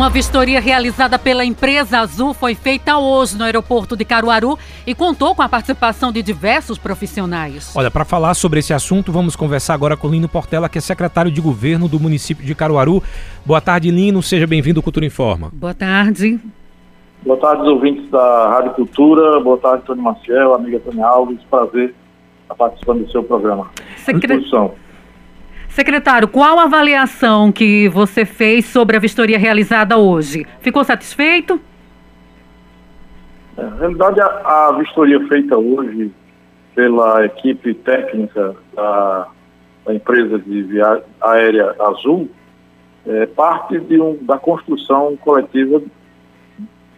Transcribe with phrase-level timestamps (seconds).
[0.00, 5.34] Uma vistoria realizada pela empresa Azul foi feita hoje no aeroporto de Caruaru e contou
[5.34, 7.76] com a participação de diversos profissionais.
[7.76, 11.30] Olha, para falar sobre esse assunto, vamos conversar agora com Lino Portela, que é secretário
[11.30, 13.02] de governo do município de Caruaru.
[13.44, 14.22] Boa tarde, Lino.
[14.22, 15.50] Seja bem-vindo ao Cultura Informa.
[15.52, 16.40] Boa tarde.
[17.22, 19.38] Boa tarde, ouvintes da Rádio Cultura.
[19.40, 21.40] Boa tarde, Tony Maciel, amiga Tony Alves.
[21.50, 21.94] Prazer
[22.44, 23.68] estar participando do seu programa.
[23.98, 24.42] Secre...
[25.70, 30.44] Secretário, qual a avaliação que você fez sobre a vistoria realizada hoje?
[30.60, 31.60] Ficou satisfeito?
[33.56, 36.10] Na realidade, a, a, vistoria feita hoje
[36.74, 39.28] pela equipe técnica da,
[39.86, 42.28] da empresa de viagem aérea Azul
[43.06, 45.80] é parte de um, da construção coletiva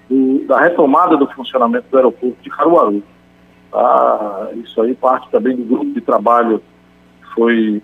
[0.09, 3.02] do, da retomada do funcionamento do aeroporto de Caruaru.
[3.70, 6.62] Ah, isso aí parte também do grupo de trabalho
[7.23, 7.82] que foi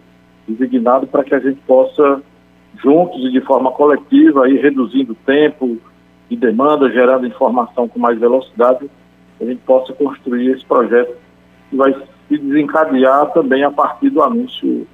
[0.49, 2.23] designado para que a gente possa,
[2.83, 5.79] juntos e de forma coletiva, ir reduzindo tempo
[6.29, 8.89] de demanda, gerando informação com mais velocidade,
[9.41, 11.17] a gente possa construir esse projeto
[11.71, 11.95] que vai
[12.29, 14.87] se desencadear também a partir do anúncio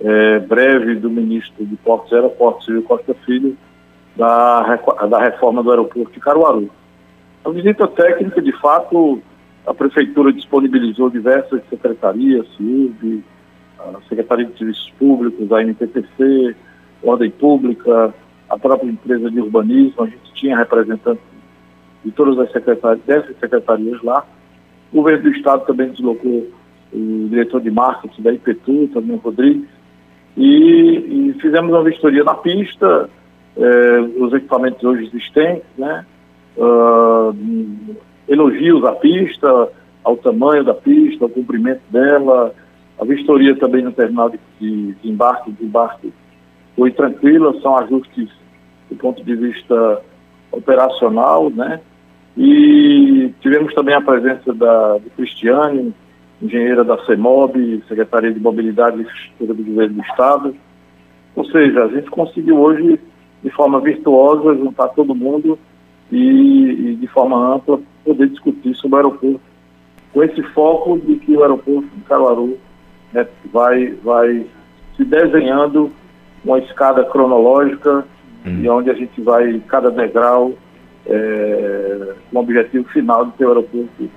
[0.00, 3.56] é, breve do ministro de Portos e Aeroportos, Silvio Costa Filho,
[4.16, 4.76] da,
[5.08, 6.70] da reforma do aeroporto de Caruaru.
[7.44, 9.20] A visita técnica, de fato,
[9.66, 13.24] a Prefeitura disponibilizou diversas secretarias, CIUB,
[13.78, 16.56] a Secretaria de Serviços Públicos, a NPPC,
[17.02, 18.14] Ordem Pública,
[18.48, 21.24] a própria empresa de urbanismo, a gente tinha representantes
[22.04, 24.24] de todas as secretarias, dessas secretarias lá.
[24.92, 26.48] O governo do Estado também deslocou
[26.92, 29.68] o diretor de marketing da IPTU, também o Rodrigues,
[30.36, 33.08] e, e fizemos uma vistoria na pista,
[33.56, 36.04] eh, os equipamentos hoje existentes, né?
[36.56, 37.34] Uh,
[38.28, 39.68] elogios à pista,
[40.04, 42.54] ao tamanho da pista, ao comprimento dela,
[43.00, 46.12] a vistoria também no terminal de, de, embarque e desembarque
[46.76, 48.30] foi tranquila, são ajustes
[48.90, 50.02] do ponto de vista
[50.52, 51.80] operacional, né?
[52.36, 55.94] E tivemos também a presença da, de Cristiane,
[56.42, 60.56] engenheira da CEMOB, Secretaria de Mobilidade e Infraestrutura do Governo do Estado.
[61.36, 62.98] Ou seja, a gente conseguiu hoje,
[63.42, 65.58] de forma virtuosa, juntar todo mundo
[66.10, 69.40] e, e de forma ampla, poder discutir sobre o aeroporto,
[70.12, 72.58] com esse foco de que o aeroporto de Caruaru
[73.14, 74.46] né, vai, vai
[74.96, 75.90] se desenhando
[76.44, 78.04] uma escada cronológica
[78.44, 78.60] hum.
[78.60, 80.52] e onde a gente vai, cada degrau,
[81.06, 84.10] é, com o objetivo final de ter o aeroporto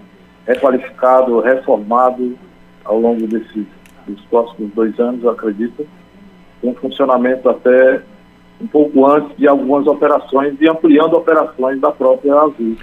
[0.46, 2.38] requalificado, reformado
[2.84, 3.66] ao longo desses,
[4.08, 5.86] dos próximos dois anos, eu acredito,
[6.62, 8.02] com funcionamento até
[8.60, 12.76] um pouco antes de algumas operações e ampliando operações da própria Azul.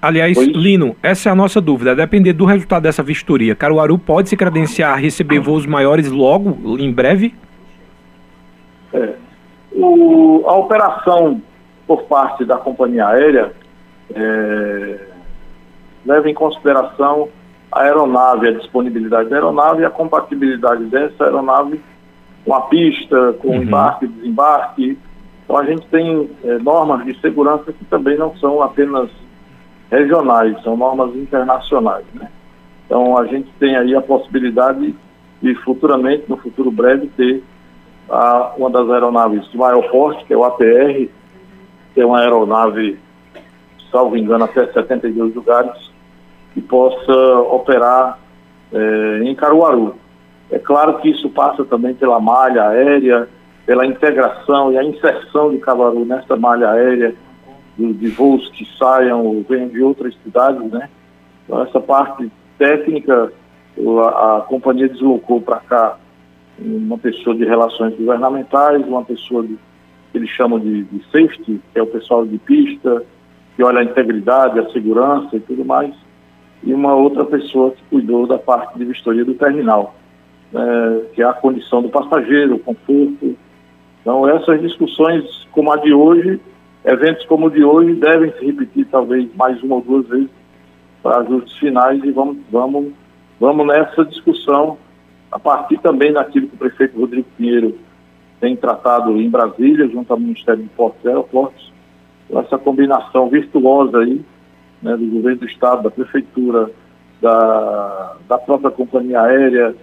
[0.00, 1.92] Aliás, Lino, essa é a nossa dúvida.
[1.92, 6.78] A depender do resultado dessa vistoria, Caruaru pode se credenciar a receber voos maiores logo,
[6.78, 7.34] em breve?
[8.92, 9.14] É.
[9.72, 11.40] O, a operação
[11.86, 13.52] por parte da companhia aérea
[14.14, 14.98] é,
[16.04, 17.28] leva em consideração
[17.72, 21.80] a aeronave, a disponibilidade da aeronave e a compatibilidade dessa aeronave
[22.44, 23.62] com a pista, com uhum.
[23.62, 24.98] embarque e desembarque.
[25.44, 29.10] Então a gente tem é, normas de segurança que também não são apenas
[29.90, 32.04] regionais, são normas internacionais.
[32.14, 32.28] Né?
[32.86, 34.94] Então a gente tem aí a possibilidade
[35.42, 37.42] de futuramente, no futuro breve, ter
[38.08, 41.08] a, uma das aeronaves de maior porte, que é o APR,
[41.94, 42.98] que é uma aeronave,
[43.90, 45.90] salvo engano, até 72 lugares,
[46.54, 47.12] que possa
[47.50, 48.18] operar
[48.72, 49.94] é, em Caruaru.
[50.50, 53.28] É claro que isso passa também pela malha aérea,
[53.66, 57.14] pela integração e a inserção de Caruaru nessa malha aérea,
[57.78, 60.88] de, de voos que saiam ou venham de outras cidades, né?
[61.44, 63.32] Então, essa parte técnica,
[63.78, 65.98] a, a companhia deslocou para cá
[66.58, 69.58] uma pessoa de relações governamentais, uma pessoa de,
[70.10, 73.04] que eles chamam de, de safety, que é o pessoal de pista,
[73.54, 75.94] que olha a integridade, a segurança e tudo mais,
[76.62, 79.94] e uma outra pessoa que cuidou da parte de vistoria do terminal,
[80.52, 83.36] né, que é a condição do passageiro, o conforto.
[84.00, 86.40] Então, essas discussões, como a de hoje,
[86.86, 90.30] Eventos como o de hoje devem se repetir talvez mais uma ou duas vezes
[91.02, 92.92] para ajustes finais e vamos, vamos,
[93.40, 94.78] vamos nessa discussão
[95.32, 97.76] a partir também daquilo que o prefeito Rodrigo Pinheiro
[98.40, 101.72] tem tratado em Brasília, junto ao Ministério de Portos e Aeroportos,
[102.30, 104.24] essa combinação virtuosa aí,
[104.80, 106.70] né, do governo do Estado, da Prefeitura,
[107.20, 109.74] da, da própria companhia aérea,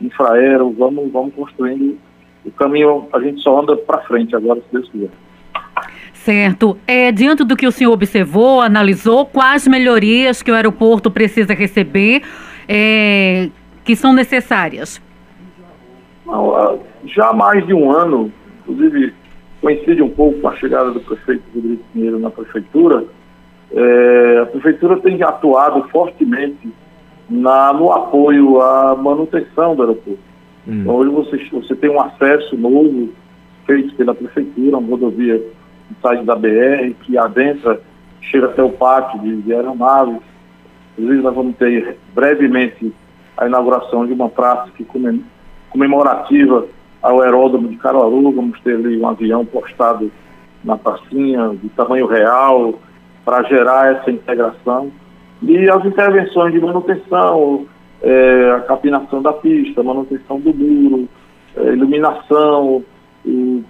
[0.00, 1.98] Infraero, vamos, vamos construindo
[2.44, 5.10] o caminho, a gente só anda para frente agora, se Deus quiser.
[6.24, 6.78] Certo.
[6.86, 12.22] É, diante do que o senhor observou, analisou, quais melhorias que o aeroporto precisa receber
[12.68, 13.48] é,
[13.84, 15.02] que são necessárias?
[16.24, 19.12] Não, já há mais de um ano, inclusive
[19.60, 23.04] coincide um pouco com a chegada do prefeito Rodrigo Pinheiro na prefeitura,
[23.72, 26.72] é, a prefeitura tem atuado fortemente
[27.28, 30.20] na, no apoio à manutenção do aeroporto.
[30.68, 30.82] Hum.
[30.82, 33.08] Então, hoje você, você tem um acesso novo
[33.66, 35.42] feito pela prefeitura, uma rodovia
[35.94, 37.80] que sai da BR, que adentra,
[38.20, 40.20] chega até o pátio de, de aeronaves.
[40.96, 42.92] Inclusive, nós vamos ter brevemente
[43.36, 44.86] a inauguração de uma praça que
[45.70, 46.66] comemorativa
[47.02, 50.10] ao aeródromo de Caruaru, vamos ter ali um avião postado
[50.62, 52.74] na pracinha de tamanho real
[53.24, 54.92] para gerar essa integração
[55.42, 57.66] e as intervenções de manutenção,
[58.00, 61.08] é, a capinação da pista, manutenção do muro,
[61.56, 62.84] é, iluminação,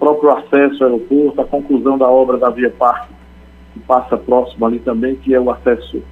[0.02, 3.14] próprio acesso ao aeroporto, a conclusão da obra da Via Parque,
[3.72, 6.02] que passa próximo ali também, que é o acesso,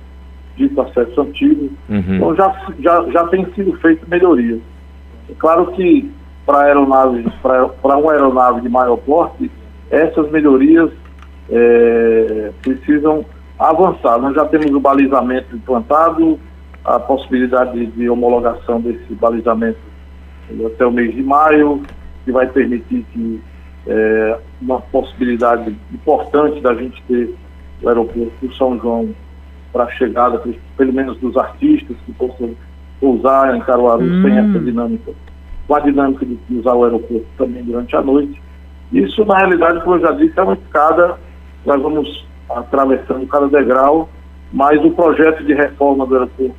[0.57, 1.71] dito acesso antigo.
[1.89, 2.15] Uhum.
[2.15, 4.61] Então já, já, já tem sido feito melhorias.
[5.29, 6.09] É claro que
[6.47, 9.51] para aeronaves, para uma aeronave de maior porte,
[9.91, 10.93] essas melhorias
[11.51, 13.25] é, precisam
[13.59, 14.19] avançar.
[14.19, 16.39] Nós já temos o balizamento implantado,
[16.85, 19.79] a possibilidade de, de homologação desse balizamento
[20.65, 21.83] até o mês de maio,
[22.25, 23.41] que vai permitir que
[23.87, 27.35] é, uma possibilidade importante da gente ter
[27.83, 29.15] o aeroporto do São João
[29.73, 30.43] para a chegada,
[30.77, 32.51] pelo menos dos artistas que possam
[33.01, 34.23] pousar em Caruaru hum.
[34.23, 35.13] sem essa dinâmica
[35.71, 38.43] com a dinâmica de usar o aeroporto também durante a noite.
[38.93, 41.17] Isso, na realidade, como eu já disse, é uma escada,
[41.65, 44.09] nós vamos atravessando cada degrau,
[44.53, 46.57] mas o projeto de reforma do aeroporto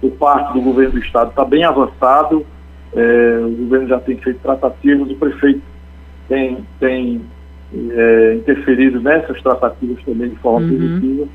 [0.00, 2.46] por parte do governo do estado está bem avançado,
[2.94, 5.60] é, o governo já tem feito tratativas, o prefeito
[6.28, 7.20] tem, tem
[7.72, 10.78] é, interferido nessas tratativas também de forma uhum.
[10.78, 11.28] positiva.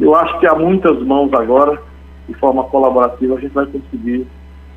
[0.00, 1.80] Eu acho que há muitas mãos agora,
[2.28, 4.26] de forma colaborativa, a gente vai conseguir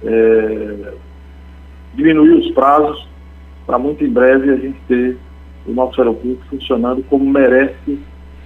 [0.03, 0.93] é,
[1.95, 3.07] diminuir os prazos
[3.65, 5.17] para muito em breve a gente ter
[5.65, 7.99] o nosso aeroporto funcionando como merece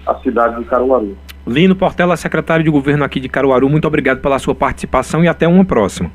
[0.08, 1.16] a cidade de Caruaru.
[1.46, 5.48] Lino Portela, secretário de governo aqui de Caruaru, muito obrigado pela sua participação e até
[5.48, 6.12] uma próxima.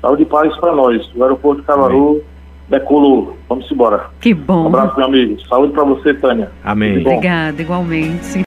[0.00, 1.10] Saúde e paz para nós.
[1.14, 2.22] O aeroporto de Caruaru Amém.
[2.68, 3.36] Decolou.
[3.48, 4.06] Vamos embora.
[4.20, 4.64] Que bom.
[4.64, 5.40] Um abraço, meu amigo.
[5.48, 6.50] Saúde para você, Tânia.
[6.64, 6.98] Amém.
[7.00, 8.38] Obrigada, igualmente.